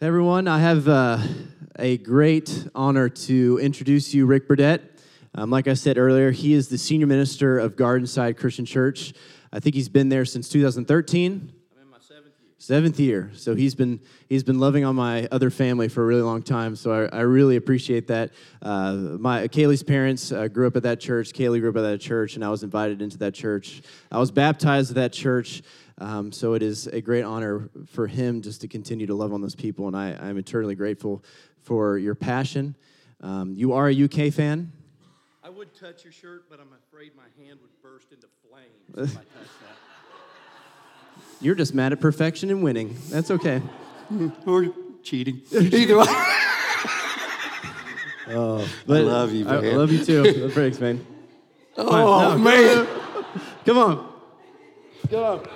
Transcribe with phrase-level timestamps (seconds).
[0.00, 1.18] Everyone, I have uh,
[1.78, 4.82] a great honor to introduce you, Rick Burdett.
[5.36, 9.14] Um, like I said earlier, he is the senior minister of Gardenside Christian Church.
[9.52, 11.52] I think he's been there since 2013.
[11.76, 12.50] I'm in my seventh year.
[12.58, 13.30] Seventh year.
[13.34, 16.74] So he's been he's been loving on my other family for a really long time.
[16.74, 18.32] So I, I really appreciate that.
[18.60, 21.30] Uh, my Kaylee's parents uh, grew up at that church.
[21.30, 23.80] Kaylee grew up at that church, and I was invited into that church.
[24.10, 25.62] I was baptized at that church.
[25.98, 29.40] Um, so it is a great honor for him just to continue to love on
[29.40, 31.22] those people, and I, I'm eternally grateful
[31.62, 32.74] for your passion.
[33.20, 34.72] Um, you are a UK fan.
[35.42, 39.16] I would touch your shirt, but I'm afraid my hand would burst into flames if
[39.16, 39.76] I touched that.
[41.40, 42.96] You're just mad at perfection and winning.
[43.10, 43.62] That's okay.
[44.46, 44.66] Or
[45.02, 45.42] cheating.
[45.52, 46.06] Either way.
[48.26, 50.48] Oh, But love you, I, I love you too.
[50.48, 51.06] Thanks, man.
[51.76, 52.86] Oh, No, man.
[53.66, 54.12] Come on.
[55.10, 55.48] Come on.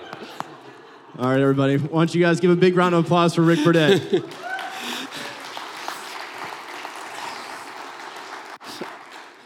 [1.19, 1.79] All right, everybody.
[1.79, 4.25] Why don't you guys give a big round of applause for Rick Burdett?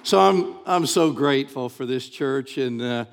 [0.05, 3.06] So I'm, I'm so grateful for this church, and uh,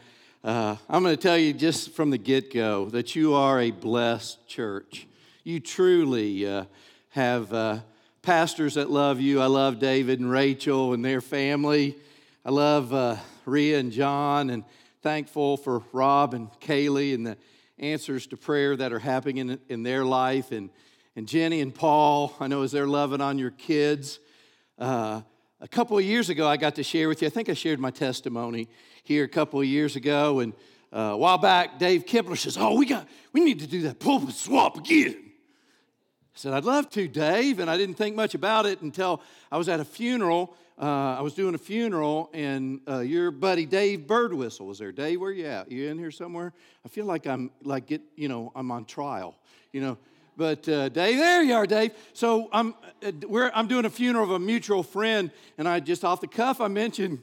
[0.43, 3.71] uh, I'm going to tell you just from the get go that you are a
[3.71, 5.07] blessed church.
[5.45, 6.65] You truly uh,
[7.11, 7.79] have uh,
[8.21, 9.39] pastors that love you.
[9.39, 11.95] I love David and Rachel and their family.
[12.43, 14.65] I love uh, Rhea and John, and
[15.01, 17.37] thankful for Rob and Kaylee and the
[17.79, 20.69] answers to prayer that are happening in, in their life, and,
[21.15, 22.33] and Jenny and Paul.
[22.39, 24.19] I know as they're loving on your kids.
[24.77, 25.21] Uh,
[25.61, 27.27] a couple of years ago, I got to share with you.
[27.27, 28.69] I think I shared my testimony
[29.03, 30.53] here a couple of years ago, and
[30.93, 33.99] uh, a while back, Dave Kibler says, "Oh, we got, we need to do that
[33.99, 38.65] pulpit swap again." I said, "I'd love to, Dave," and I didn't think much about
[38.65, 40.55] it until I was at a funeral.
[40.79, 44.93] Uh, I was doing a funeral, and uh, your buddy Dave Birdwhistle was there.
[44.93, 45.69] Dave, where you at?
[45.69, 46.53] You in here somewhere?
[46.85, 49.35] I feel like I'm like get, you know, I'm on trial,
[49.73, 49.97] you know.
[50.37, 51.91] But uh, Dave, there you are, Dave.
[52.13, 56.05] So I'm, uh, we're, I'm doing a funeral of a mutual friend, and I just
[56.05, 57.19] off the cuff I mentioned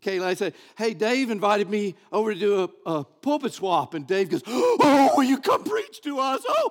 [0.00, 0.24] Kayla.
[0.24, 4.30] I said, "Hey, Dave invited me over to do a, a pulpit swap," and Dave
[4.30, 6.70] goes, "Oh, will you come preach to us?" Oh.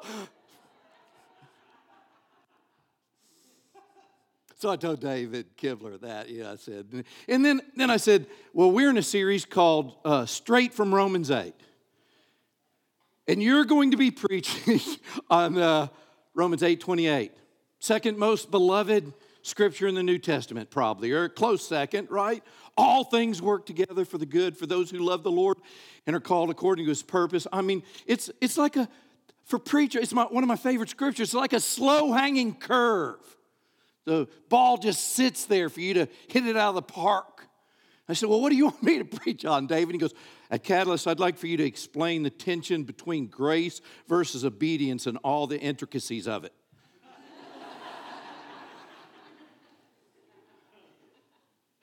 [4.65, 6.27] So I told David Kibler that.
[6.27, 10.25] Yeah, I said, and then then I said, "Well, we're in a series called uh,
[10.25, 11.53] Straight from Romans 8."
[13.27, 14.79] And you're going to be preaching
[15.29, 15.89] on uh,
[16.33, 17.31] Romans 8 28.
[17.77, 22.43] Second most beloved scripture in the New Testament, probably, or close second, right?
[22.75, 25.57] All things work together for the good for those who love the Lord
[26.07, 27.45] and are called according to his purpose.
[27.53, 28.89] I mean, it's, it's like a,
[29.43, 31.27] for preacher, it's my, one of my favorite scriptures.
[31.27, 33.19] It's like a slow hanging curve.
[34.05, 37.47] The ball just sits there for you to hit it out of the park.
[38.07, 39.93] I said, Well, what do you want me to preach on, David?
[39.93, 40.13] He goes,
[40.49, 45.17] At Catalyst, I'd like for you to explain the tension between grace versus obedience and
[45.23, 46.53] all the intricacies of it.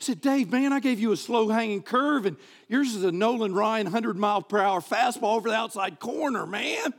[0.01, 2.37] I said, Dave, man, I gave you a slow hanging curve, and
[2.69, 6.95] yours is a Nolan Ryan 100 mile per hour fastball over the outside corner, man.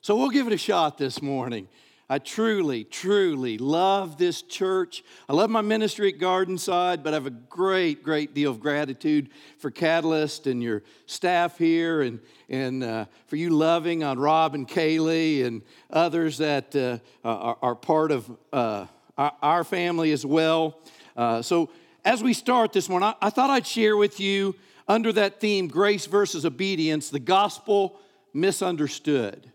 [0.00, 1.68] So we'll give it a shot this morning.
[2.08, 5.02] I truly, truly love this church.
[5.28, 9.30] I love my ministry at Gardenside, but I have a great, great deal of gratitude
[9.58, 14.68] for Catalyst and your staff here and, and uh, for you loving on Rob and
[14.68, 18.86] Kaylee and others that uh, are, are part of uh,
[19.18, 20.78] our, family as well.
[21.16, 21.70] Uh, so
[22.04, 24.54] as we start this morning, I, I thought I'd share with you
[24.86, 27.98] under that theme, grace versus obedience, the gospel
[28.32, 29.50] misunderstood.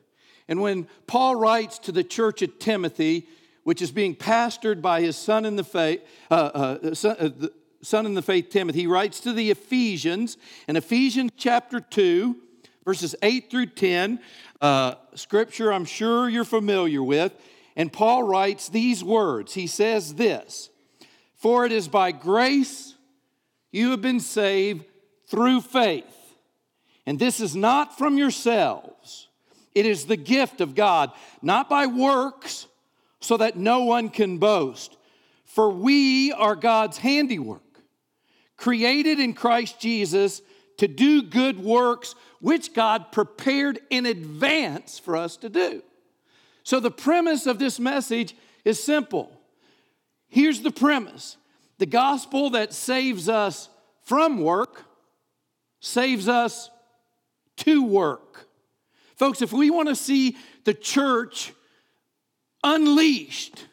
[0.52, 3.26] And when Paul writes to the church at Timothy,
[3.64, 7.54] which is being pastored by his son in the faith, uh, uh, son, uh, the
[7.82, 10.36] son in the faith, Timothy, he writes to the Ephesians
[10.68, 12.36] in Ephesians chapter 2,
[12.84, 14.20] verses 8 through 10,
[14.60, 17.32] uh, scripture I'm sure you're familiar with.
[17.78, 19.54] And Paul writes these words.
[19.54, 20.70] He says this
[21.38, 22.96] For it is by grace
[23.72, 24.84] you have been saved
[25.28, 26.36] through faith.
[27.06, 28.91] And this is not from yourselves.
[29.74, 31.12] It is the gift of God,
[31.42, 32.68] not by works,
[33.20, 34.98] so that no one can boast.
[35.46, 37.62] For we are God's handiwork,
[38.58, 40.42] created in Christ Jesus
[40.78, 45.84] to do good works, which God prepared in advance for us to do.
[46.64, 49.32] So, the premise of this message is simple.
[50.28, 51.38] Here's the premise
[51.78, 53.70] the gospel that saves us
[54.04, 54.86] from work
[55.82, 56.70] saves us
[57.58, 58.48] to work.
[59.22, 61.54] Folks, if we want to see the church
[62.64, 63.68] unleashed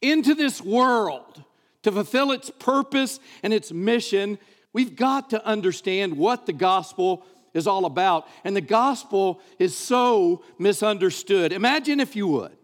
[0.00, 1.44] into this world
[1.84, 4.40] to fulfill its purpose and its mission,
[4.72, 7.24] we've got to understand what the gospel
[7.54, 8.26] is all about.
[8.42, 11.52] And the gospel is so misunderstood.
[11.52, 12.56] Imagine, if you would,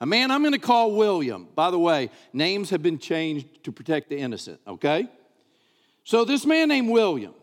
[0.00, 1.48] A man I'm going to call William.
[1.56, 5.08] By the way, names have been changed to protect the innocent, okay?
[6.04, 7.34] So, this man named William,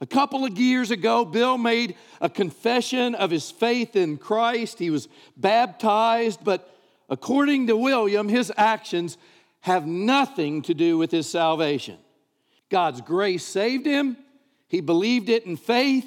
[0.00, 4.78] a couple of years ago, Bill made a confession of his faith in Christ.
[4.78, 6.74] He was baptized, but
[7.10, 9.18] according to William, his actions
[9.60, 11.98] have nothing to do with his salvation.
[12.70, 14.16] God's grace saved him,
[14.68, 16.06] he believed it in faith,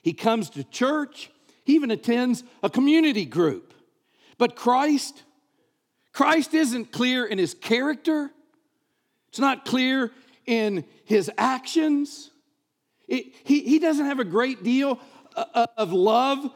[0.00, 1.30] he comes to church,
[1.64, 3.74] he even attends a community group.
[4.38, 5.24] But Christ,
[6.12, 8.30] Christ isn't clear in his character,
[9.28, 10.12] it's not clear
[10.46, 12.30] in his actions.
[13.08, 15.00] He, he doesn't have a great deal
[15.34, 16.50] uh, uh, of love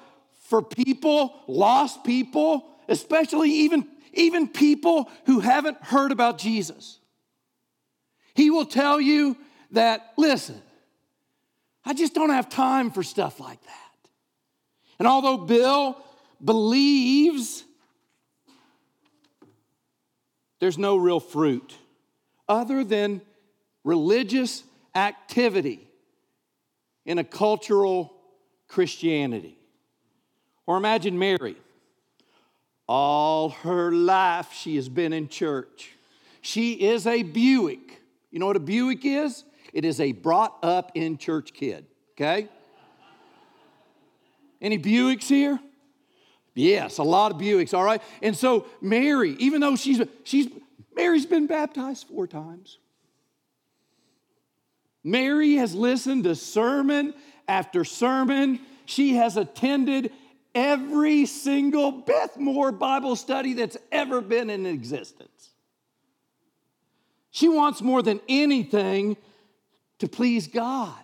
[0.44, 6.98] for people, lost people, especially even, even people who haven't heard about Jesus.
[8.34, 9.36] He will tell you
[9.70, 10.60] that, listen,
[11.84, 14.10] I just don't have time for stuff like that.
[14.98, 15.96] And although Bill
[16.44, 17.64] believes
[20.60, 21.74] there's no real fruit
[22.48, 23.22] other than
[23.84, 24.62] religious
[24.94, 25.81] activity
[27.04, 28.12] in a cultural
[28.68, 29.58] Christianity.
[30.66, 31.56] Or imagine Mary.
[32.88, 35.90] All her life she has been in church.
[36.40, 38.00] She is a Buick.
[38.30, 39.44] You know what a Buick is?
[39.72, 42.48] It is a brought up in church kid, okay?
[44.60, 45.58] Any Buicks here?
[46.54, 48.02] Yes, a lot of Buicks, all right?
[48.20, 50.48] And so Mary, even though she's she's
[50.94, 52.78] Mary's been baptized four times.
[55.04, 57.14] Mary has listened to sermon
[57.48, 58.60] after sermon.
[58.84, 60.12] She has attended
[60.54, 65.50] every single Beth Moore Bible study that's ever been in existence.
[67.30, 69.16] She wants more than anything
[69.98, 70.94] to please God.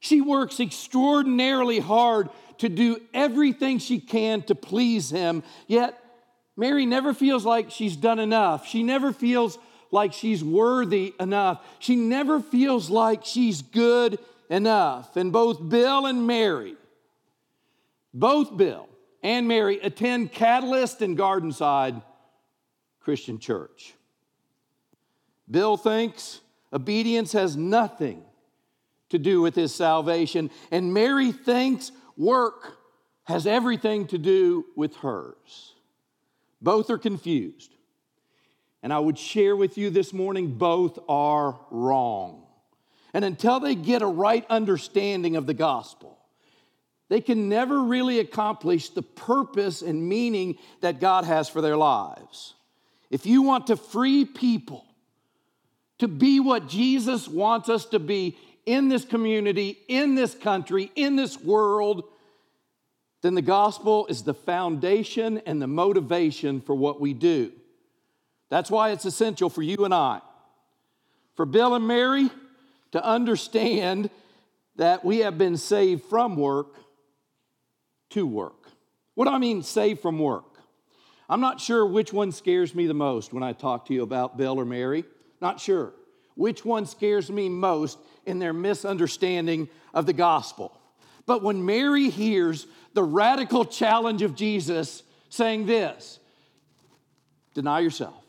[0.00, 2.28] She works extraordinarily hard
[2.58, 5.98] to do everything she can to please Him, yet
[6.56, 8.66] Mary never feels like she's done enough.
[8.66, 9.58] She never feels
[9.94, 11.64] like she's worthy enough.
[11.78, 14.18] She never feels like she's good
[14.50, 15.16] enough.
[15.16, 16.74] And both Bill and Mary,
[18.12, 18.88] both Bill
[19.22, 22.02] and Mary attend Catalyst and Gardenside
[23.00, 23.94] Christian Church.
[25.50, 26.40] Bill thinks
[26.72, 28.22] obedience has nothing
[29.10, 32.78] to do with his salvation, and Mary thinks work
[33.24, 35.74] has everything to do with hers.
[36.60, 37.74] Both are confused.
[38.84, 42.42] And I would share with you this morning both are wrong.
[43.14, 46.18] And until they get a right understanding of the gospel,
[47.08, 52.52] they can never really accomplish the purpose and meaning that God has for their lives.
[53.10, 54.84] If you want to free people
[55.98, 58.36] to be what Jesus wants us to be
[58.66, 62.04] in this community, in this country, in this world,
[63.22, 67.50] then the gospel is the foundation and the motivation for what we do.
[68.54, 70.20] That's why it's essential for you and I,
[71.34, 72.30] for Bill and Mary
[72.92, 74.10] to understand
[74.76, 76.76] that we have been saved from work
[78.10, 78.68] to work.
[79.16, 80.44] What do I mean, saved from work?
[81.28, 84.38] I'm not sure which one scares me the most when I talk to you about
[84.38, 85.02] Bill or Mary.
[85.40, 85.92] Not sure.
[86.36, 90.80] Which one scares me most in their misunderstanding of the gospel?
[91.26, 96.20] But when Mary hears the radical challenge of Jesus saying this
[97.52, 98.23] deny yourself,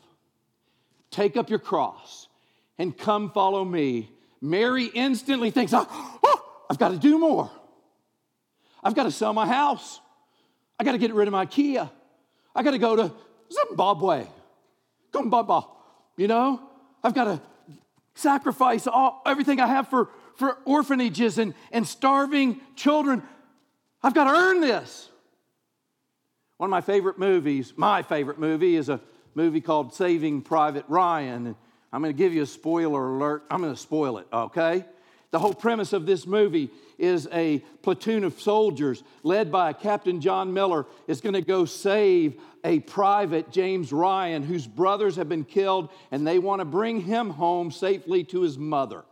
[1.16, 2.28] Take up your cross
[2.76, 4.10] and come follow me.
[4.42, 5.88] Mary instantly thinks, oh,
[6.22, 7.50] oh I've got to do more.
[8.84, 9.98] I've got to sell my house.
[10.78, 11.90] I got to get rid of my Kia.
[12.54, 13.12] I got to go to
[13.50, 14.26] Zimbabwe.
[15.10, 15.60] Zimbabwe.
[16.18, 16.60] You know,
[17.02, 17.40] I've got to
[18.14, 23.22] sacrifice all, everything I have for, for orphanages and, and starving children.
[24.02, 25.08] I've got to earn this.
[26.58, 29.00] One of my favorite movies, my favorite movie, is a
[29.36, 31.54] movie called Saving Private Ryan.
[31.92, 33.44] I'm going to give you a spoiler alert.
[33.50, 34.84] I'm going to spoil it, okay?
[35.30, 40.54] The whole premise of this movie is a platoon of soldiers led by Captain John
[40.54, 45.90] Miller is going to go save a private James Ryan whose brothers have been killed
[46.10, 49.04] and they want to bring him home safely to his mother.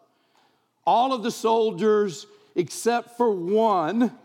[0.87, 4.16] All of the soldiers except for one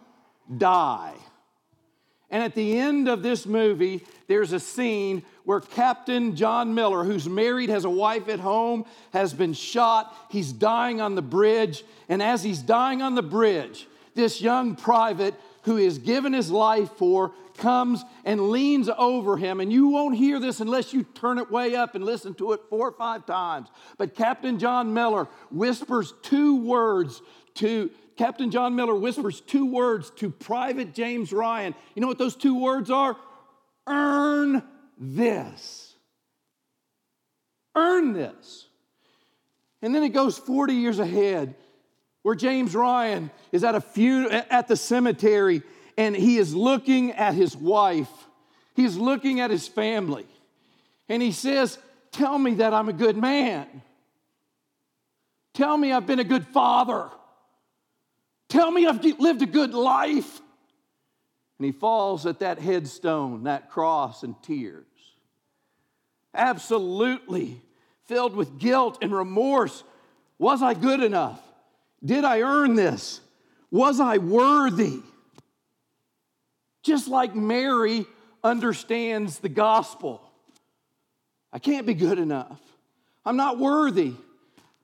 [0.57, 1.15] die.
[2.31, 7.27] And at the end of this movie, there's a scene where Captain John Miller, who's
[7.27, 10.15] married, has a wife at home, has been shot.
[10.29, 11.83] He's dying on the bridge.
[12.07, 16.91] And as he's dying on the bridge, this young private who is given his life
[16.97, 19.59] for comes and leans over him.
[19.59, 22.59] And you won't hear this unless you turn it way up and listen to it
[22.69, 23.69] four or five times.
[23.97, 27.23] But Captain John Miller whispers two words
[27.55, 31.73] to Captain John Miller whispers two words to Private James Ryan.
[31.95, 33.17] You know what those two words are?
[33.87, 34.61] Earn
[34.99, 35.95] this.
[37.75, 38.67] Earn this.
[39.81, 41.55] And then it goes 40 years ahead
[42.21, 45.63] where James Ryan is at a fun- at the cemetery
[45.97, 48.11] and he is looking at his wife.
[48.75, 50.27] He's looking at his family.
[51.07, 51.79] And he says,
[52.11, 53.81] "Tell me that I'm a good man.
[55.53, 57.09] Tell me I've been a good father.
[58.47, 60.41] Tell me I've lived a good life."
[61.57, 64.88] And he falls at that headstone, that cross and tears.
[66.33, 67.61] Absolutely
[68.05, 69.83] filled with guilt and remorse.
[70.39, 71.39] Was I good enough?
[72.03, 73.21] Did I earn this?
[73.71, 74.99] Was I worthy?
[76.81, 78.05] Just like Mary
[78.43, 80.21] understands the gospel.
[81.53, 82.59] I can't be good enough.
[83.25, 84.13] I'm not worthy.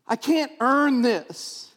[0.08, 1.72] I can't earn this.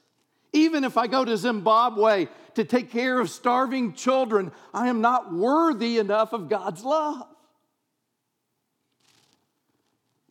[0.52, 5.32] Even if I go to Zimbabwe to take care of starving children, I am not
[5.32, 7.26] worthy enough of God's love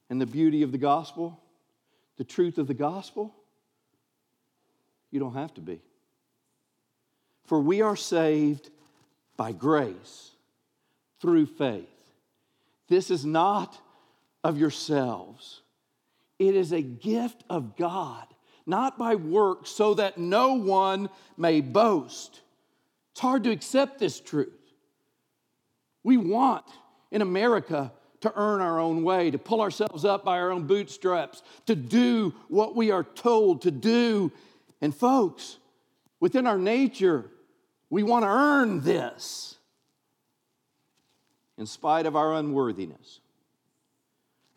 [0.09, 1.39] and the beauty of the gospel,
[2.17, 3.33] the truth of the gospel,
[5.11, 5.81] you don't have to be.
[7.45, 8.69] For we are saved
[9.37, 10.31] by grace
[11.21, 11.87] through faith.
[12.87, 13.77] This is not
[14.43, 15.61] of yourselves,
[16.39, 18.25] it is a gift of God,
[18.65, 22.41] not by works, so that no one may boast.
[23.11, 24.53] It's hard to accept this truth.
[26.03, 26.65] We want
[27.11, 31.43] in America to earn our own way, to pull ourselves up by our own bootstraps,
[31.65, 34.31] to do what we are told to do.
[34.81, 35.57] And folks,
[36.19, 37.25] within our nature,
[37.89, 39.55] we want to earn this
[41.57, 43.19] in spite of our unworthiness,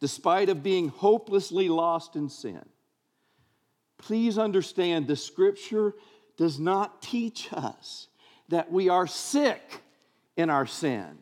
[0.00, 2.64] despite of being hopelessly lost in sin.
[3.98, 5.94] Please understand the scripture
[6.36, 8.08] does not teach us
[8.48, 9.82] that we are sick
[10.36, 11.18] in our sin.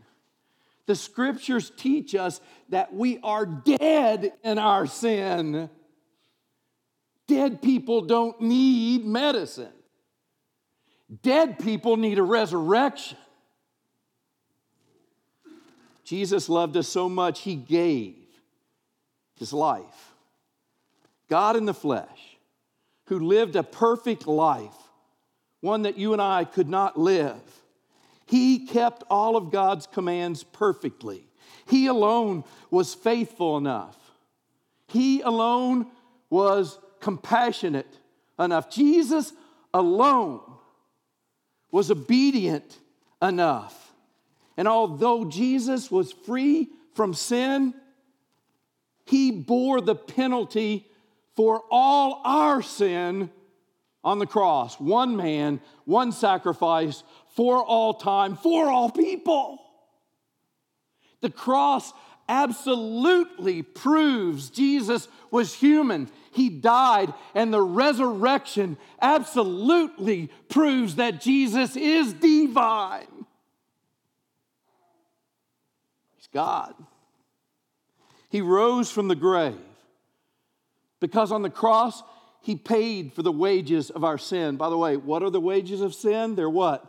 [0.88, 2.40] The scriptures teach us
[2.70, 5.68] that we are dead in our sin.
[7.26, 9.68] Dead people don't need medicine.
[11.22, 13.18] Dead people need a resurrection.
[16.04, 18.16] Jesus loved us so much, he gave
[19.34, 20.14] his life.
[21.28, 22.38] God in the flesh,
[23.08, 24.72] who lived a perfect life,
[25.60, 27.42] one that you and I could not live
[28.28, 31.26] he kept all of God's commands perfectly.
[31.66, 33.96] He alone was faithful enough.
[34.88, 35.86] He alone
[36.28, 37.98] was compassionate
[38.38, 38.70] enough.
[38.70, 39.32] Jesus
[39.72, 40.40] alone
[41.70, 42.78] was obedient
[43.22, 43.92] enough.
[44.58, 47.74] And although Jesus was free from sin,
[49.06, 50.86] he bore the penalty
[51.34, 53.30] for all our sin
[54.04, 54.78] on the cross.
[54.78, 57.02] One man, one sacrifice
[57.34, 59.58] for all time, for all people.
[61.20, 61.92] The cross
[62.28, 66.10] absolutely proves Jesus was human.
[66.30, 73.06] He died, and the resurrection absolutely proves that Jesus is divine.
[76.16, 76.74] He's God.
[78.30, 79.56] He rose from the grave
[81.00, 82.02] because on the cross,
[82.48, 84.56] He paid for the wages of our sin.
[84.56, 86.34] By the way, what are the wages of sin?
[86.34, 86.82] They're what?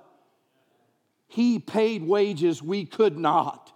[1.28, 3.70] He paid wages we could not.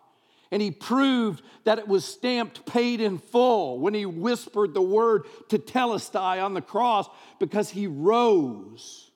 [0.49, 5.23] And he proved that it was stamped paid in full when he whispered the word
[5.49, 9.11] tetelestai on the cross because he rose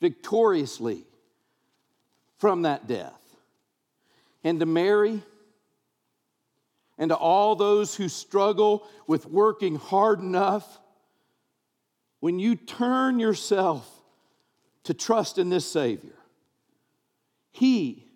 [0.00, 1.04] victoriously
[2.38, 3.20] from that death.
[4.42, 5.22] And to Mary
[6.96, 10.80] and to all those who struggle with working hard enough,
[12.20, 13.88] when you turn yourself
[14.84, 16.18] to trust in this Savior,
[17.50, 18.06] he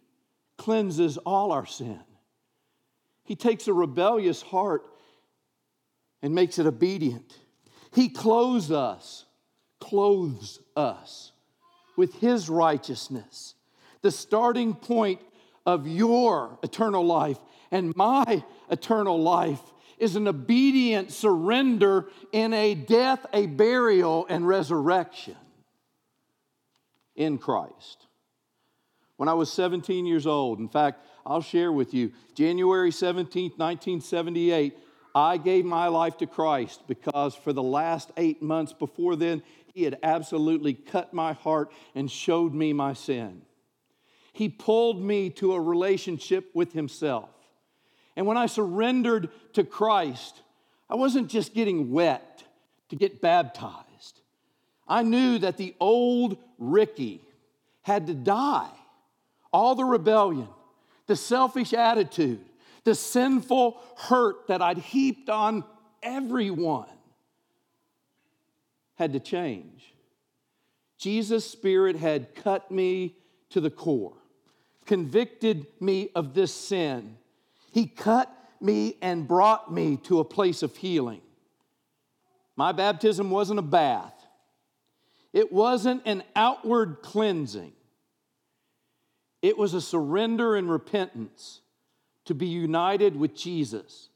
[0.56, 2.00] cleanses all our sin.
[3.24, 4.82] He takes a rebellious heart
[6.22, 7.38] and makes it obedient.
[7.92, 9.24] He clothes us,
[9.80, 11.32] clothes us
[11.96, 13.54] with His righteousness.
[14.02, 15.20] The starting point
[15.66, 17.38] of your eternal life
[17.70, 19.60] and my eternal life
[20.02, 25.36] is an obedient surrender in a death, a burial, and resurrection
[27.14, 28.08] in Christ
[29.16, 30.58] when I was 17 years old.
[30.58, 34.76] In fact, I'll share with you January 17, 1978,
[35.14, 39.40] I gave my life to Christ because for the last eight months before then,
[39.72, 43.42] He had absolutely cut my heart and showed me my sin.
[44.32, 47.30] He pulled me to a relationship with Himself.
[48.16, 50.42] And when I surrendered to Christ,
[50.88, 52.44] I wasn't just getting wet
[52.90, 54.20] to get baptized.
[54.86, 57.22] I knew that the old Ricky
[57.82, 58.70] had to die
[59.52, 60.48] all the rebellion,
[61.06, 62.40] the selfish attitude,
[62.84, 65.64] The sinful hurt that I'd heaped on
[66.02, 66.88] everyone
[68.96, 69.94] had to change.
[70.98, 73.16] Jesus' Spirit had cut me
[73.50, 74.16] to the core,
[74.84, 77.16] convicted me of this sin.
[77.72, 81.22] He cut me and brought me to a place of healing.
[82.54, 84.14] My baptism wasn't a bath,
[85.32, 87.72] it wasn't an outward cleansing,
[89.40, 91.60] it was a surrender and repentance
[92.26, 94.10] to be united with Jesus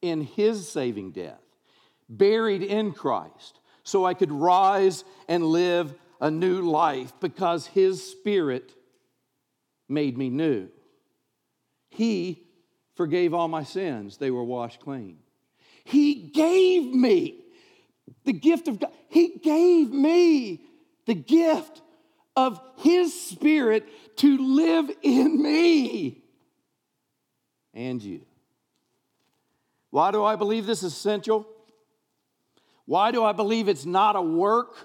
[0.00, 1.42] in his saving death,
[2.08, 8.72] buried in Christ, so I could rise and live a new life because his spirit
[9.88, 10.68] made me new.
[11.90, 12.46] He
[13.00, 15.16] forgave all my sins, they were washed clean.
[15.84, 17.42] He gave me
[18.26, 18.92] the gift of God.
[19.08, 20.60] He gave me
[21.06, 21.80] the gift
[22.36, 26.22] of His Spirit to live in me
[27.72, 28.20] and you.
[29.88, 31.48] Why do I believe this is essential?
[32.84, 34.76] Why do I believe it's not a work?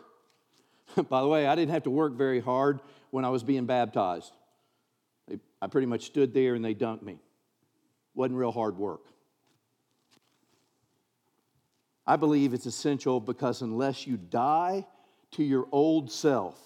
[1.10, 2.80] By the way, I didn't have to work very hard
[3.12, 4.32] when I was being baptized.
[5.62, 7.20] I pretty much stood there and they dunked me.
[8.16, 9.02] Wasn't real hard work.
[12.08, 14.86] I believe it's essential because unless you die
[15.32, 16.60] to your old self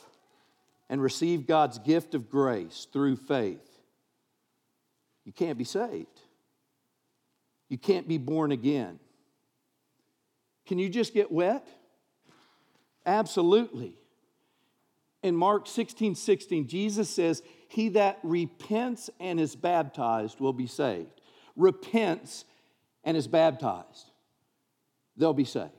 [0.89, 3.65] and receive God's gift of grace through faith,
[5.23, 6.21] you can't be saved.
[7.69, 8.99] You can't be born again.
[10.65, 11.67] Can you just get wet?
[13.05, 13.95] Absolutely.
[15.21, 21.18] In Mark 16 16, Jesus says, He that repents and is baptized will be saved.
[21.59, 22.45] Repents
[23.03, 24.11] and is baptized,
[25.17, 25.73] they'll be saved.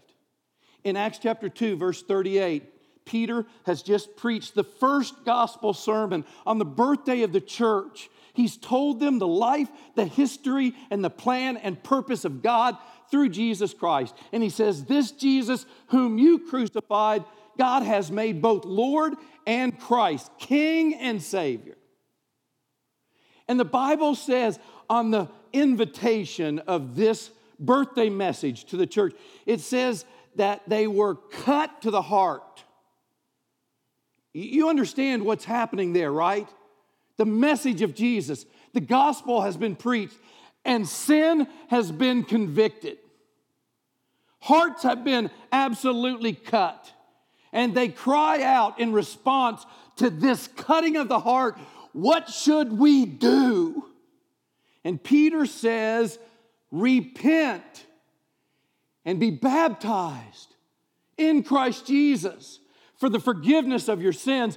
[0.85, 6.59] In Acts chapter 2, verse 38, Peter has just preached the first gospel sermon on
[6.59, 8.09] the birthday of the church.
[8.35, 12.77] He's told them the life, the history, and the plan and purpose of God
[13.11, 14.15] through Jesus Christ.
[14.33, 17.25] And he says, This Jesus, whom you crucified,
[17.59, 19.15] God has made both Lord
[19.47, 21.77] and Christ, King and Savior.
[23.49, 29.15] And the Bible says on the invitation of this birthday message to the church,
[29.47, 30.05] it says
[30.37, 32.65] that they were cut to the heart.
[34.33, 36.49] You understand what's happening there, right?
[37.17, 40.17] The message of Jesus, the gospel has been preached,
[40.65, 42.99] and sin has been convicted.
[44.41, 46.93] Hearts have been absolutely cut.
[47.53, 51.59] And they cry out in response to this cutting of the heart
[51.93, 53.85] what should we do?
[54.85, 56.19] And Peter says,
[56.71, 57.87] Repent
[59.05, 60.55] and be baptized
[61.17, 62.61] in Christ Jesus
[62.99, 64.57] for the forgiveness of your sins,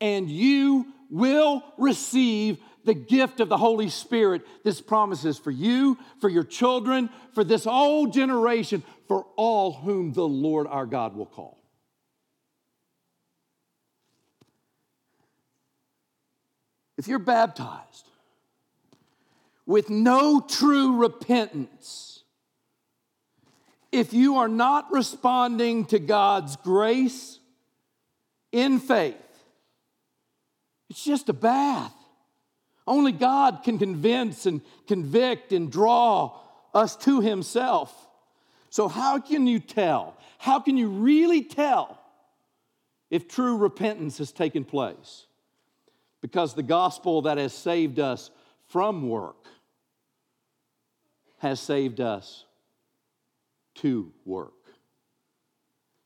[0.00, 4.42] and you will receive the gift of the Holy Spirit.
[4.64, 10.26] This promises for you, for your children, for this whole generation, for all whom the
[10.26, 11.58] Lord our God will call.
[16.98, 18.08] If you're baptized
[19.72, 22.24] with no true repentance,
[23.90, 27.38] if you are not responding to God's grace
[28.52, 29.16] in faith,
[30.90, 31.94] it's just a bath.
[32.86, 36.38] Only God can convince and convict and draw
[36.74, 37.94] us to Himself.
[38.68, 40.18] So, how can you tell?
[40.36, 41.98] How can you really tell
[43.08, 45.24] if true repentance has taken place?
[46.20, 48.30] Because the gospel that has saved us
[48.68, 49.36] from work
[51.42, 52.44] has saved us
[53.74, 54.52] to work.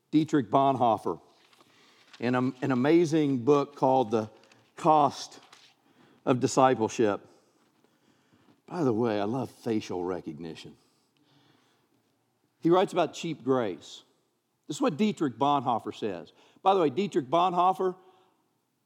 [0.09, 1.19] Dietrich Bonhoeffer,
[2.19, 4.31] in a, an amazing book called The
[4.77, 5.39] Cost
[6.25, 7.21] of Discipleship.
[8.67, 10.73] By the way, I love facial recognition.
[12.61, 14.01] He writes about cheap grace.
[14.67, 16.31] This is what Dietrich Bonhoeffer says.
[16.63, 17.93] By the way, Dietrich Bonhoeffer,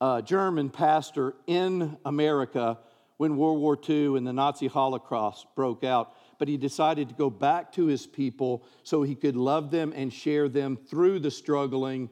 [0.01, 2.77] a German pastor in America
[3.15, 7.29] when World War II and the Nazi Holocaust broke out, but he decided to go
[7.29, 12.09] back to his people so he could love them and share them through the struggling,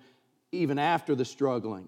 [0.52, 1.88] even after the struggling.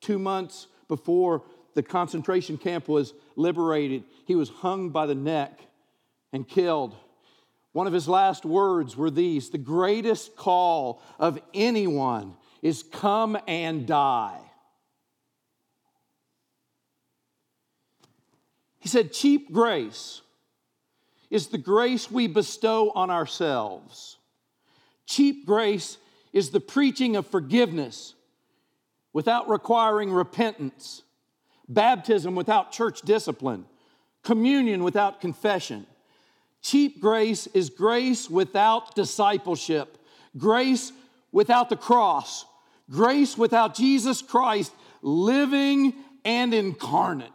[0.00, 1.42] Two months before
[1.74, 5.60] the concentration camp was liberated, he was hung by the neck
[6.32, 6.96] and killed.
[7.72, 13.86] One of his last words were these The greatest call of anyone is come and
[13.86, 14.40] die.
[18.78, 20.22] He said, Cheap grace
[21.32, 24.18] is the grace we bestow on ourselves.
[25.06, 25.98] Cheap grace
[26.32, 28.14] is the preaching of forgiveness
[29.12, 31.02] without requiring repentance,
[31.68, 33.66] baptism without church discipline,
[34.22, 35.86] communion without confession,
[36.62, 39.98] Cheap grace is grace without discipleship,
[40.38, 40.92] grace
[41.32, 42.46] without the cross,
[42.88, 45.92] grace without Jesus Christ living
[46.24, 47.32] and incarnate.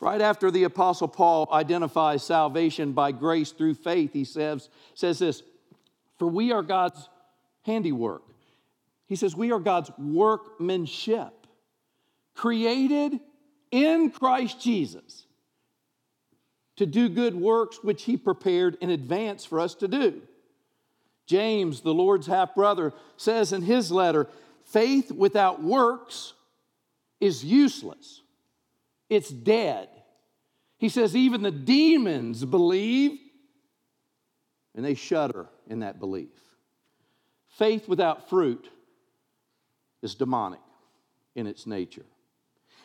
[0.00, 5.42] Right after the Apostle Paul identifies salvation by grace through faith, he says, says this
[6.18, 7.08] For we are God's
[7.62, 8.22] handiwork.
[9.06, 11.46] He says, We are God's workmanship,
[12.34, 13.18] created
[13.70, 15.26] in Christ Jesus
[16.76, 20.22] to do good works which he prepared in advance for us to do.
[21.26, 24.28] James, the Lord's half brother, says in his letter,
[24.64, 26.34] faith without works
[27.20, 28.22] is useless.
[29.08, 29.88] It's dead.
[30.78, 33.18] He says, even the demons believe
[34.74, 36.28] and they shudder in that belief.
[37.48, 38.68] Faith without fruit
[40.02, 40.60] is demonic
[41.34, 42.04] in its nature.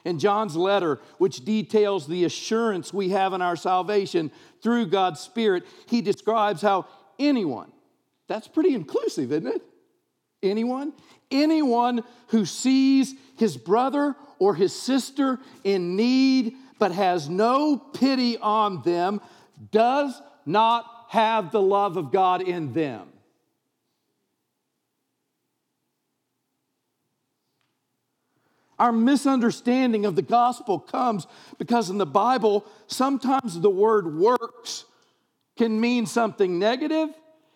[0.04, 4.32] In John's letter, which details the assurance we have in our salvation
[4.62, 6.88] through God's Spirit, he describes how
[7.20, 7.72] anyone,
[8.28, 9.62] that's pretty inclusive, isn't it?
[10.44, 10.94] Anyone?
[11.32, 18.82] Anyone who sees his brother or his sister in need but has no pity on
[18.84, 19.22] them
[19.72, 23.08] does not have the love of God in them.
[28.80, 31.28] Our misunderstanding of the gospel comes
[31.58, 34.86] because in the Bible, sometimes the word works
[35.56, 37.10] can mean something negative,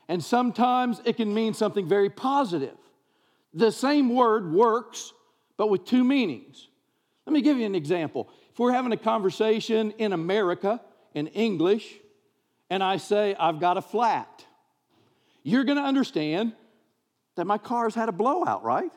[0.08, 2.78] and sometimes it can mean something very positive.
[3.54, 5.14] The same word works,
[5.58, 6.68] but with two meanings.
[7.26, 8.30] Let me give you an example.
[8.52, 10.82] If we're having a conversation in America
[11.14, 11.96] in English,
[12.70, 14.46] and I say, I've got a flat,
[15.44, 16.54] you're gonna understand
[17.36, 18.92] that my car's had a blowout, right?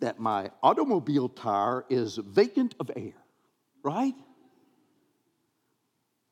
[0.00, 3.12] that my automobile tire is vacant of air,
[3.82, 4.14] right?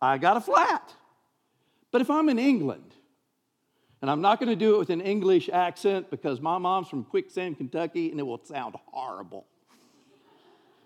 [0.01, 0.95] I got a flat.
[1.91, 2.88] But if I'm in England,
[4.01, 7.05] and I'm not going to do it with an English accent because my mom's from
[7.05, 9.47] Quicksand, Kentucky, and it will sound horrible.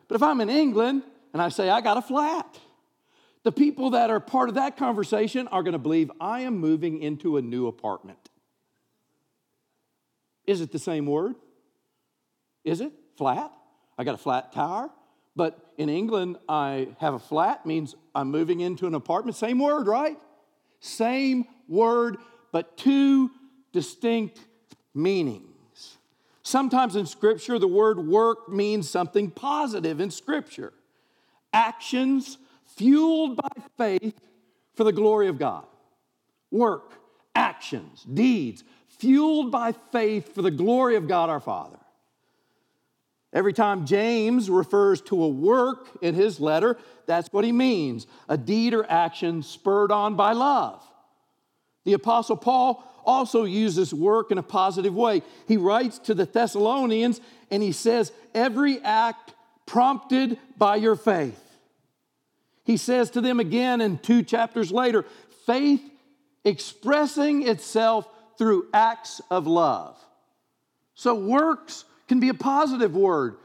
[0.09, 2.59] But if I'm in England and I say, I got a flat,
[3.43, 7.03] the people that are part of that conversation are going to believe I am moving
[7.03, 8.31] into a new apartment.
[10.47, 11.35] Is it the same word?
[12.65, 13.53] Is it flat?
[13.99, 14.89] I got a flat tire.
[15.35, 19.37] But in England, I have a flat, means I'm moving into an apartment.
[19.37, 20.19] Same word, right?
[20.81, 22.19] Same word,
[22.53, 23.31] but two
[23.73, 24.39] distinct
[24.95, 25.97] meanings.
[26.43, 30.73] Sometimes in Scripture, the word work means something positive in Scripture.
[31.53, 32.39] Actions
[32.77, 34.21] fueled by faith
[34.75, 35.65] for the glory of God.
[36.51, 36.93] Work,
[37.35, 38.65] actions, deeds
[38.99, 41.79] fueled by faith for the glory of God our Father.
[43.33, 48.37] Every time James refers to a work in his letter, that's what he means a
[48.37, 50.87] deed or action spurred on by love.
[51.85, 55.23] The Apostle Paul also uses work in a positive way.
[55.49, 59.35] He writes to the Thessalonians and he says, Every act
[59.67, 61.39] prompted by your faith.
[62.65, 65.05] He says to them again in two chapters later,
[65.47, 65.83] faith
[66.45, 69.97] expressing itself through acts of love.
[70.95, 73.37] So, works can be a positive word.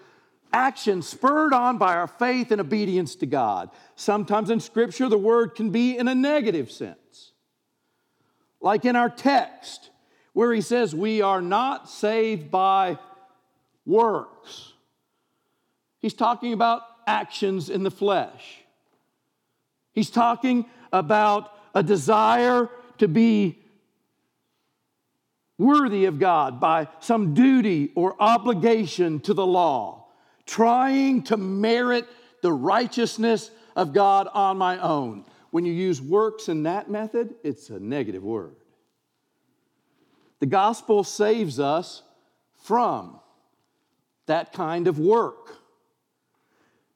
[0.54, 3.70] Action spurred on by our faith and obedience to God.
[3.96, 6.98] Sometimes in Scripture, the word can be in a negative sense.
[8.62, 9.90] Like in our text,
[10.34, 12.98] where he says, We are not saved by
[13.86, 14.74] works.
[16.00, 18.62] He's talking about actions in the flesh.
[19.94, 23.58] He's talking about a desire to be
[25.58, 30.06] worthy of God by some duty or obligation to the law,
[30.46, 32.08] trying to merit
[32.42, 35.26] the righteousness of God on my own.
[35.52, 38.56] When you use works in that method, it's a negative word.
[40.40, 42.04] The gospel saves us
[42.64, 43.20] from
[44.28, 45.56] that kind of work.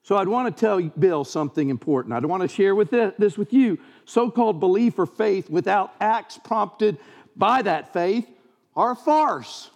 [0.04, 2.14] So I'd want to tell Bill something important.
[2.14, 3.80] I'd want to share with this with you.
[4.06, 6.98] So-called belief or faith without acts prompted
[7.36, 8.28] by that faith
[8.76, 9.70] are a farce.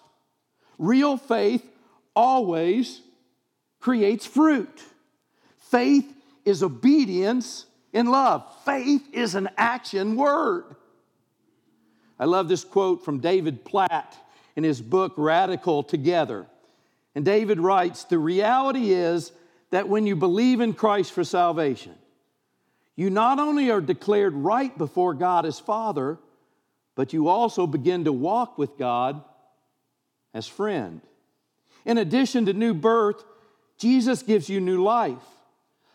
[0.78, 1.66] Real faith
[2.16, 3.02] always
[3.80, 4.84] creates fruit.
[5.58, 6.12] Faith
[6.44, 8.46] is obedience in love.
[8.66, 10.66] Faith is an action word.
[12.20, 14.16] I love this quote from David Platt
[14.58, 16.46] in his book Radical Together.
[17.16, 19.32] And David writes The reality is
[19.72, 21.96] that when you believe in Christ for salvation,
[22.98, 26.18] you not only are declared right before God as Father,
[26.96, 29.24] but you also begin to walk with God
[30.34, 31.00] as friend.
[31.86, 33.24] In addition to new birth,
[33.78, 35.24] Jesus gives you new life,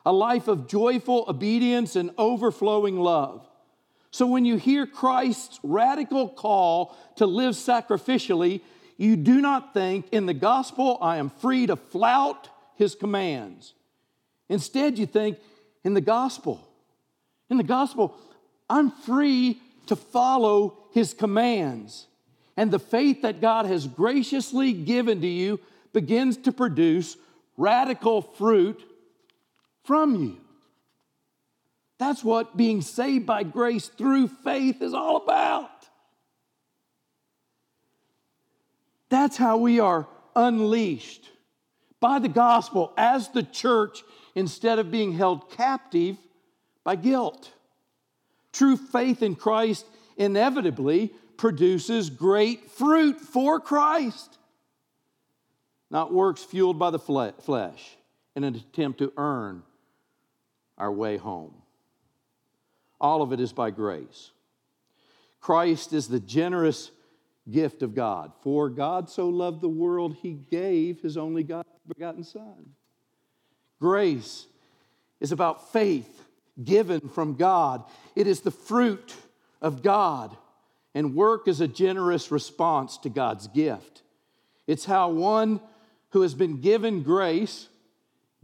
[0.05, 3.47] a life of joyful obedience and overflowing love.
[4.11, 8.61] So when you hear Christ's radical call to live sacrificially,
[8.97, 13.75] you do not think, in the gospel, I am free to flout his commands.
[14.49, 15.39] Instead, you think,
[15.85, 16.67] in the gospel,
[17.49, 18.17] in the gospel,
[18.69, 22.07] I'm free to follow his commands.
[22.57, 25.61] And the faith that God has graciously given to you
[25.93, 27.17] begins to produce
[27.57, 28.83] radical fruit
[29.91, 30.37] from you.
[31.99, 35.69] That's what being saved by grace through faith is all about.
[39.09, 41.29] That's how we are unleashed
[41.99, 44.05] by the gospel as the church
[44.37, 46.17] instead of being held captive
[46.85, 47.51] by guilt.
[48.53, 54.39] True faith in Christ inevitably produces great fruit for Christ,
[55.91, 57.97] not works fueled by the flesh
[58.37, 59.65] in an attempt to earn
[60.81, 61.55] our way home.
[63.01, 64.31] All of it is by grace.
[65.41, 66.91] Christ is the generous
[67.51, 68.33] gift of God.
[68.43, 72.71] For God so loved the world, he gave his only God begotten Son.
[73.81, 74.47] Grace
[75.21, 76.25] is about faith
[76.63, 79.15] given from God, it is the fruit
[79.63, 80.37] of God.
[80.95, 84.03] And work is a generous response to God's gift.
[84.67, 85.61] It's how one
[86.11, 87.69] who has been given grace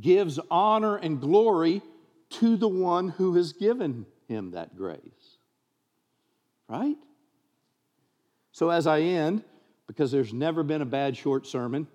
[0.00, 1.82] gives honor and glory
[2.30, 5.38] to the one who has given him that grace.
[6.68, 6.96] Right?
[8.52, 9.44] So, as I end,
[9.86, 11.86] because there's never been a bad short sermon,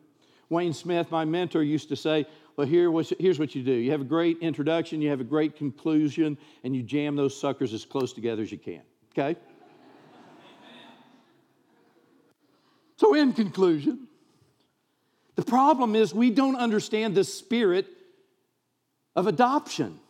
[0.50, 3.92] Wayne Smith, my mentor, used to say, Well, here was, here's what you do you
[3.92, 7.86] have a great introduction, you have a great conclusion, and you jam those suckers as
[7.86, 8.82] close together as you can.
[9.18, 9.40] Okay?
[12.98, 14.08] so, in conclusion,
[15.36, 17.88] the problem is we don't understand the spirit
[19.16, 20.01] of adoption.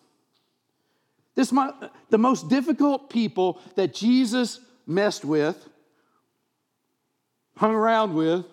[1.36, 1.50] This,
[2.10, 5.70] the most difficult people that Jesus messed with,
[7.56, 8.46] hung around with,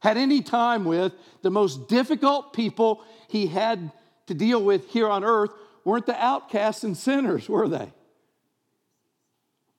[0.00, 3.90] had any time with, the most difficult people he had
[4.26, 5.50] to deal with here on earth
[5.84, 7.92] weren't the outcasts and sinners, were they?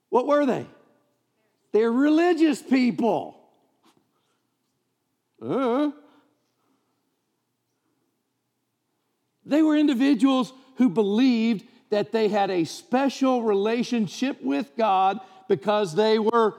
[0.10, 0.65] What were they?
[1.72, 3.38] They're religious people.
[5.41, 5.91] Uh,
[9.46, 16.19] they were individuals who believed that they had a special relationship with God because they
[16.19, 16.56] were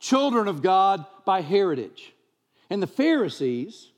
[0.00, 2.12] children of God by heritage.
[2.70, 3.90] And the Pharisees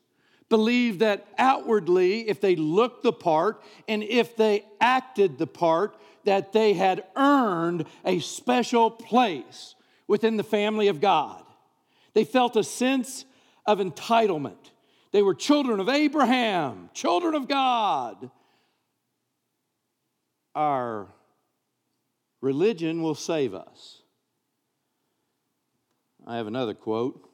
[0.48, 6.52] believed that outwardly, if they looked the part and if they acted the part, that
[6.52, 9.74] they had earned a special place
[10.06, 11.42] within the family of God.
[12.14, 13.24] They felt a sense
[13.64, 14.70] of entitlement.
[15.12, 18.30] They were children of Abraham, children of God
[20.56, 21.06] our
[22.40, 24.00] religion will save us.
[26.26, 27.28] I have another quote.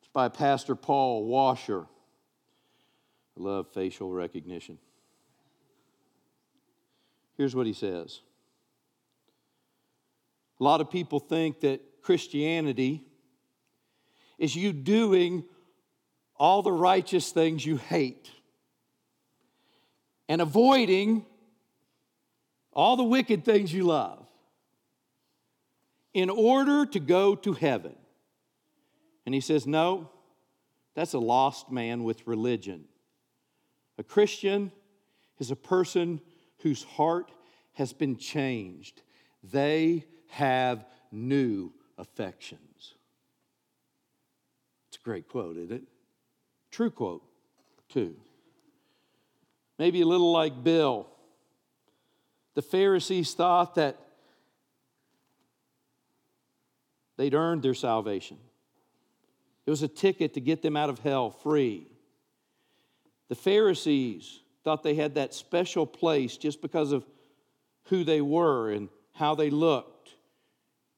[0.00, 1.86] It's by Pastor Paul Washer.
[3.36, 4.78] I love facial recognition.
[7.38, 8.20] Here's what he says
[10.60, 13.02] A lot of people think that Christianity
[14.38, 15.44] is you doing
[16.36, 18.30] all the righteous things you hate
[20.28, 21.24] and avoiding
[22.80, 24.26] all the wicked things you love,
[26.14, 27.94] in order to go to heaven.
[29.26, 30.08] And he says, No,
[30.94, 32.86] that's a lost man with religion.
[33.98, 34.72] A Christian
[35.38, 36.22] is a person
[36.60, 37.30] whose heart
[37.74, 39.02] has been changed,
[39.44, 42.94] they have new affections.
[44.88, 45.82] It's a great quote, isn't it?
[46.70, 47.24] True quote,
[47.90, 48.16] too.
[49.78, 51.10] Maybe a little like Bill
[52.54, 53.98] the Pharisees thought that
[57.16, 58.38] they'd earned their salvation.
[59.66, 61.86] It was a ticket to get them out of hell free.
[63.28, 67.06] The Pharisees thought they had that special place just because of
[67.84, 70.10] who they were and how they looked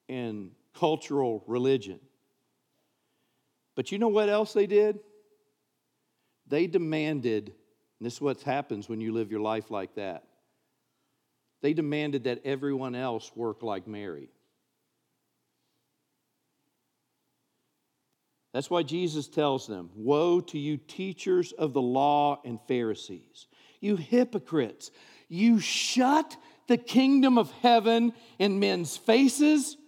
[0.09, 2.01] in cultural religion.
[3.75, 5.01] But you know what else they did?
[6.47, 10.25] They demanded, and this is what happens when you live your life like that.
[11.62, 14.29] They demanded that everyone else work like Mary.
[18.53, 23.46] That's why Jesus tells them Woe to you, teachers of the law and Pharisees,
[23.81, 24.90] you hypocrites!
[25.29, 29.79] You shut the kingdom of heaven in men's faces.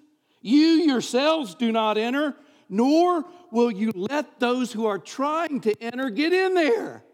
[0.41, 2.35] You yourselves do not enter,
[2.71, 7.05] nor will you let those who are trying to enter get in there.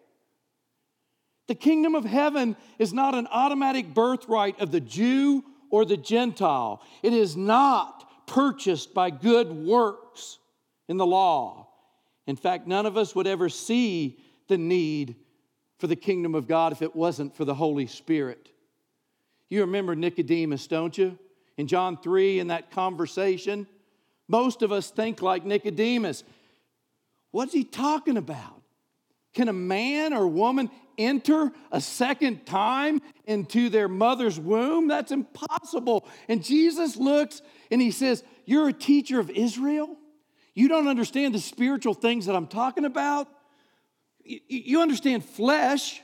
[1.50, 6.80] The kingdom of heaven is not an automatic birthright of the Jew or the Gentile.
[7.02, 10.38] It is not purchased by good works
[10.86, 11.66] in the law.
[12.28, 15.16] In fact, none of us would ever see the need
[15.80, 18.52] for the kingdom of God if it wasn't for the Holy Spirit.
[19.48, 21.18] You remember Nicodemus, don't you?
[21.56, 23.66] In John 3, in that conversation,
[24.28, 26.22] most of us think like Nicodemus.
[27.32, 28.62] What's he talking about?
[29.32, 34.88] Can a man or woman enter a second time into their mother's womb?
[34.88, 36.06] That's impossible.
[36.28, 39.96] And Jesus looks and he says, You're a teacher of Israel?
[40.54, 43.28] You don't understand the spiritual things that I'm talking about?
[44.24, 46.00] You understand flesh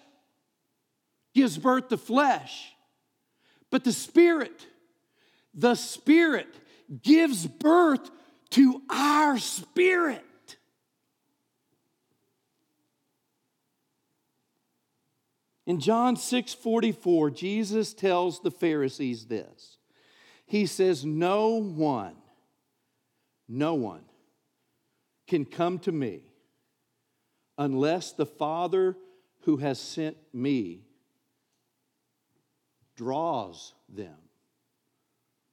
[1.35, 2.73] gives birth to flesh,
[3.71, 4.67] but the spirit,
[5.55, 6.49] the spirit
[7.03, 8.11] gives birth
[8.51, 10.25] to our spirit.
[15.67, 19.79] In John 6 44, Jesus tells the Pharisees this.
[20.47, 22.15] He says, No one,
[23.49, 24.05] no one
[25.27, 26.23] can come to me
[27.59, 28.97] unless the Father
[29.43, 30.83] who has sent me
[32.97, 34.17] draws them,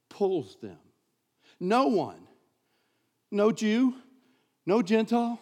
[0.10, 0.78] pulls them.
[1.60, 2.28] No one,
[3.32, 3.96] no Jew,
[4.66, 5.40] no Gentile,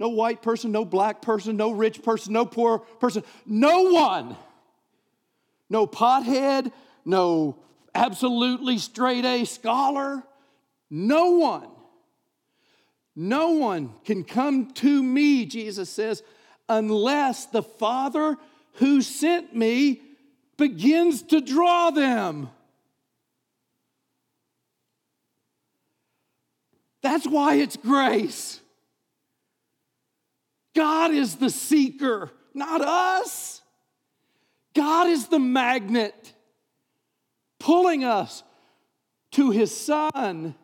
[0.00, 4.36] no white person, no black person, no rich person, no poor person, no one,
[5.68, 6.72] no pothead,
[7.04, 7.56] no
[7.94, 10.24] absolutely straight A scholar,
[10.90, 11.68] no one
[13.16, 16.22] no one can come to me, Jesus says,
[16.68, 18.36] unless the Father
[18.74, 20.00] who sent me
[20.56, 22.48] begins to draw them.
[27.02, 28.60] That's why it's grace.
[30.74, 33.60] God is the seeker, not us.
[34.74, 36.32] God is the magnet
[37.58, 38.42] pulling us
[39.32, 40.54] to his Son.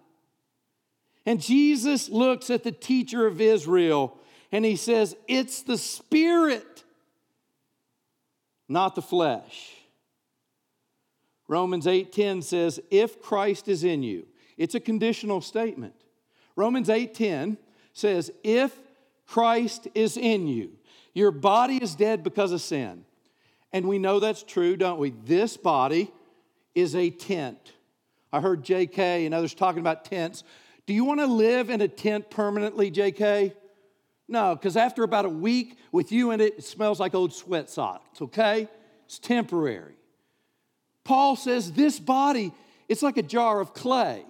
[1.24, 4.18] And Jesus looks at the teacher of Israel
[4.52, 6.84] and he says, It's the Spirit,
[8.68, 9.72] not the flesh.
[11.48, 15.94] Romans 8:10 says, If Christ is in you, it's a conditional statement.
[16.56, 17.56] Romans 8:10
[17.92, 18.76] says, If
[19.26, 20.72] Christ is in you,
[21.14, 23.04] your body is dead because of sin.
[23.72, 25.10] And we know that's true, don't we?
[25.10, 26.10] This body
[26.74, 27.72] is a tent.
[28.32, 30.44] I heard JK and others talking about tents.
[30.86, 33.54] Do you want to live in a tent permanently, JK?
[34.28, 37.70] No, because after about a week with you in it, it smells like old sweat
[37.70, 38.68] socks, okay?
[39.04, 39.94] It's temporary.
[41.04, 42.52] Paul says this body,
[42.88, 44.24] it's like a jar of clay.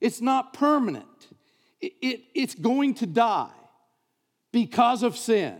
[0.00, 1.28] It's not permanent.
[1.80, 3.50] It, it, it's going to die
[4.52, 5.56] because of sin.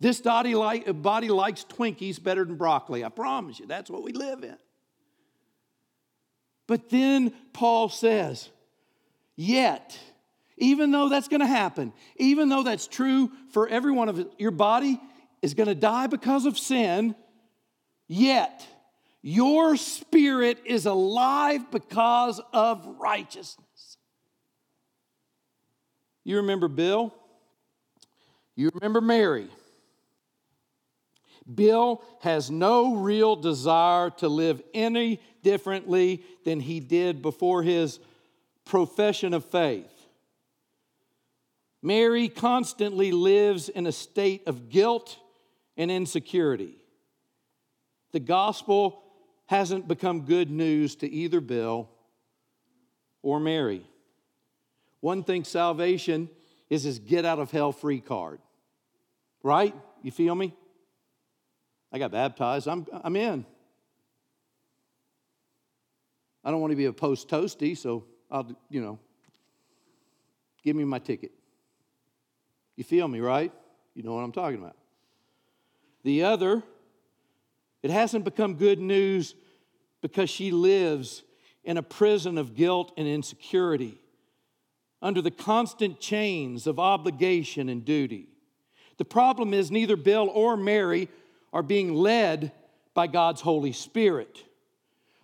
[0.00, 3.04] This body, like, body likes Twinkies better than broccoli.
[3.04, 4.56] I promise you, that's what we live in.
[6.66, 8.50] But then Paul says,
[9.34, 9.98] Yet,
[10.56, 14.50] even though that's going to happen, even though that's true for every one of your
[14.50, 15.00] body
[15.42, 17.14] is going to die because of sin,
[18.08, 18.66] yet
[19.22, 23.98] your spirit is alive because of righteousness.
[26.24, 27.14] You remember Bill?
[28.58, 29.46] You remember Mary?
[31.54, 38.00] Bill has no real desire to live any differently than he did before his
[38.64, 39.92] profession of faith.
[41.82, 45.16] Mary constantly lives in a state of guilt
[45.76, 46.74] and insecurity.
[48.10, 49.04] The gospel
[49.46, 51.88] hasn't become good news to either Bill
[53.22, 53.86] or Mary.
[54.98, 56.28] One thing salvation
[56.68, 58.40] is his get out of hell free card.
[59.42, 59.74] Right?
[60.02, 60.54] You feel me?
[61.92, 62.68] I got baptized.
[62.68, 63.44] I'm, I'm in.
[66.44, 68.98] I don't want to be a post toasty, so I'll, you know,
[70.62, 71.32] give me my ticket.
[72.76, 73.52] You feel me, right?
[73.94, 74.76] You know what I'm talking about.
[76.04, 76.62] The other,
[77.82, 79.34] it hasn't become good news
[80.00, 81.22] because she lives
[81.64, 84.00] in a prison of guilt and insecurity
[85.02, 88.28] under the constant chains of obligation and duty.
[88.98, 91.08] The problem is neither Bill or Mary
[91.52, 92.52] are being led
[92.94, 94.44] by God's Holy Spirit.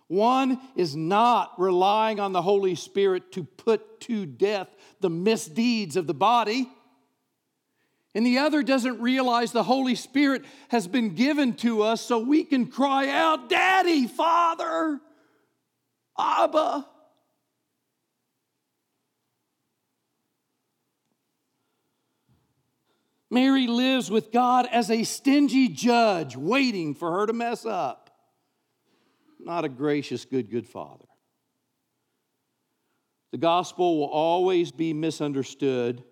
[0.07, 4.69] One is not relying on the Holy Spirit to put to death
[5.01, 6.69] the misdeeds of the body.
[8.13, 12.45] And the other doesn't realize the Holy Spirit has been given to us so we
[12.45, 15.01] can cry out, Daddy, Father,
[16.17, 16.87] Abba.
[23.29, 28.09] Mary lives with God as a stingy judge waiting for her to mess up.
[29.39, 31.05] Not a gracious, good, good father.
[33.31, 36.03] The gospel will always be misunderstood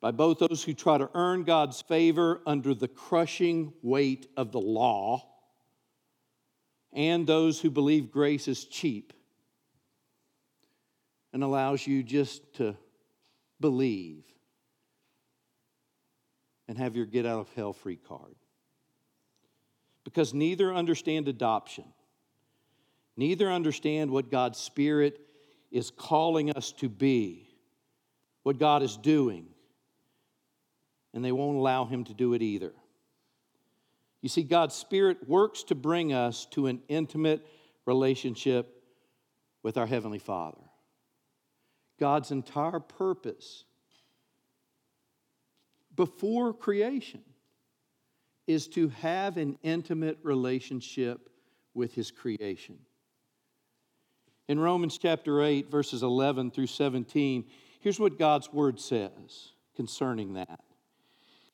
[0.00, 4.60] by both those who try to earn God's favor under the crushing weight of the
[4.60, 5.26] law
[6.92, 9.12] and those who believe grace is cheap
[11.32, 12.76] and allows you just to
[13.60, 14.22] believe
[16.68, 18.34] and have your get out of hell free card.
[20.04, 21.84] Because neither understand adoption,
[23.16, 25.20] neither understand what God's Spirit
[25.70, 27.48] is calling us to be,
[28.42, 29.46] what God is doing,
[31.12, 32.72] and they won't allow Him to do it either.
[34.20, 37.46] You see, God's Spirit works to bring us to an intimate
[37.86, 38.82] relationship
[39.62, 40.60] with our Heavenly Father.
[41.98, 43.64] God's entire purpose
[45.96, 47.22] before creation
[48.46, 51.30] is to have an intimate relationship
[51.72, 52.78] with his creation.
[54.48, 57.44] In Romans chapter 8, verses 11 through 17,
[57.80, 60.60] here's what God's word says concerning that.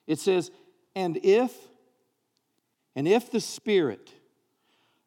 [0.06, 0.50] It says,
[0.96, 1.54] And if,
[2.96, 4.12] and if the spirit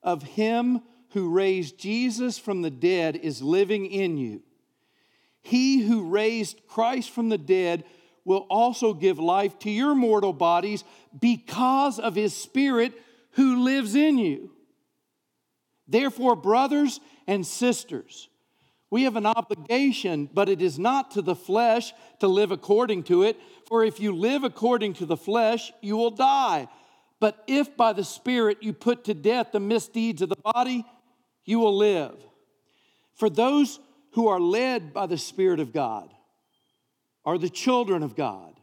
[0.02, 4.42] of him who raised Jesus from the dead is living in you,
[5.42, 7.84] he who raised Christ from the dead
[8.26, 10.84] will also give life to your mortal bodies
[11.20, 12.94] because of his Spirit
[13.32, 14.52] who lives in you.
[15.88, 18.30] Therefore, brothers and sisters,
[18.90, 23.24] we have an obligation, but it is not to the flesh to live according to
[23.24, 23.40] it.
[23.68, 26.68] For if you live according to the flesh, you will die.
[27.20, 30.86] But if by the Spirit you put to death the misdeeds of the body,
[31.44, 32.16] you will live.
[33.16, 33.80] For those
[34.12, 36.14] who are led by the Spirit of God,
[37.26, 38.54] are the children of God.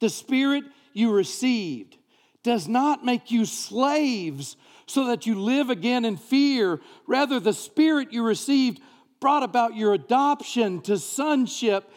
[0.00, 1.96] The Spirit you received
[2.42, 6.80] does not make you slaves so that you live again in fear.
[7.06, 8.80] Rather, the Spirit you received
[9.20, 11.90] brought about your adoption to sonship,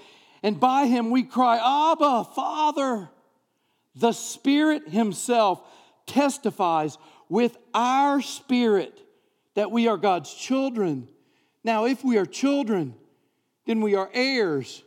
[0.44, 1.58] and by Him we cry,
[1.92, 3.10] Abba, Father.
[3.96, 5.62] The Spirit Himself
[6.06, 6.98] testifies
[7.30, 9.00] with our spirit
[9.56, 11.08] that we are God's children.
[11.64, 12.96] Now, if we are children,
[13.66, 14.84] then we are heirs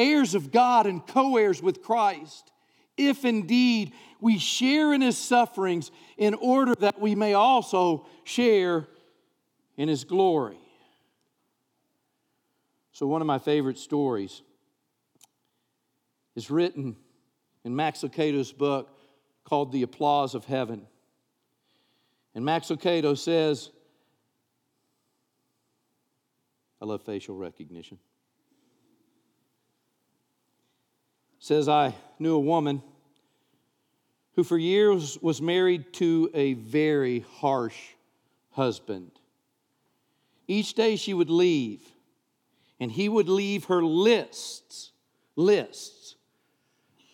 [0.00, 2.50] heirs of God and co heirs with Christ,
[2.96, 8.88] if indeed we share in his sufferings, in order that we may also share
[9.76, 10.58] in his glory.
[12.92, 14.42] So, one of my favorite stories
[16.34, 16.96] is written
[17.64, 18.90] in Max Lucado's book
[19.44, 20.86] called The Applause of Heaven.
[22.34, 23.70] And Max Lucado says,
[26.80, 27.98] I love facial recognition.
[31.40, 32.82] Says, I knew a woman
[34.36, 37.78] who for years was married to a very harsh
[38.52, 39.10] husband.
[40.46, 41.80] Each day she would leave,
[42.78, 44.92] and he would leave her lists,
[45.34, 46.16] lists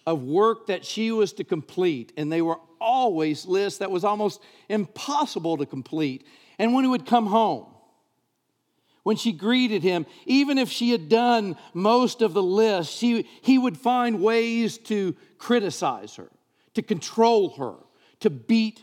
[0.06, 4.40] of work that she was to complete, and they were always lists that was almost
[4.68, 6.26] impossible to complete.
[6.58, 7.66] And when he would come home,
[9.06, 13.56] when she greeted him, even if she had done most of the list, she, he
[13.56, 16.28] would find ways to criticize her,
[16.74, 17.76] to control her,
[18.18, 18.82] to beat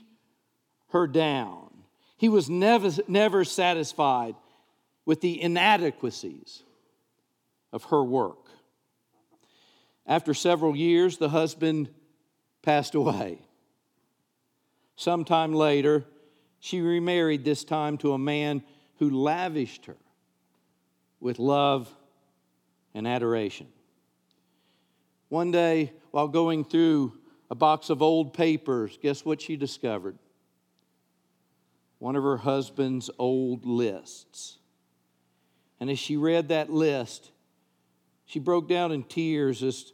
[0.92, 1.70] her down.
[2.16, 4.36] He was never, never satisfied
[5.06, 6.64] with the inadequacies
[7.74, 8.48] of her work.
[10.08, 11.90] After several years, the husband
[12.62, 13.42] passed away.
[14.96, 16.06] Sometime later,
[16.62, 18.64] she remarried, this time to a man
[19.00, 19.98] who lavished her
[21.24, 21.90] with love
[22.94, 23.68] and adoration.
[25.30, 27.14] One day, while going through
[27.50, 30.20] a box of old papers, guess what she discovered?
[31.98, 34.58] One of her husband's old lists.
[35.80, 37.32] And as she read that list,
[38.26, 39.94] she broke down in tears as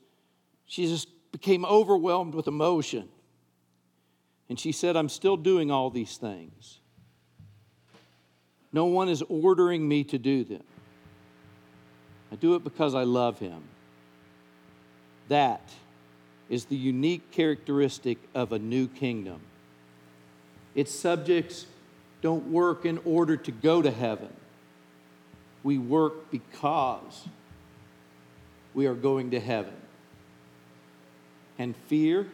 [0.66, 3.08] she just became overwhelmed with emotion.
[4.50, 6.80] And she said, I'm still doing all these things.
[8.74, 10.64] No one is ordering me to do them.
[12.32, 13.64] I do it because I love him.
[15.30, 15.70] That
[16.50, 19.42] is the unique characteristic of a new kingdom.
[20.76, 21.66] Its subjects
[22.22, 24.34] don't work in order to go to heaven,
[25.64, 27.28] we work because
[28.74, 29.74] we are going to heaven.
[31.58, 32.28] And fear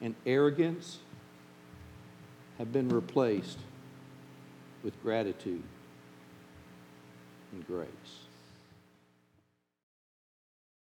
[0.00, 0.98] and arrogance
[2.58, 3.58] have been replaced
[4.82, 5.62] with gratitude
[7.52, 8.23] and grace.